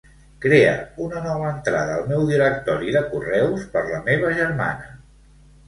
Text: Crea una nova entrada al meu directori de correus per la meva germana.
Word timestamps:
Crea 0.43 0.71
una 1.07 1.21
nova 1.25 1.51
entrada 1.57 1.99
al 1.99 2.09
meu 2.13 2.25
directori 2.31 2.97
de 2.97 3.05
correus 3.13 3.69
per 3.77 3.87
la 3.93 4.03
meva 4.11 4.35
germana. 4.43 4.93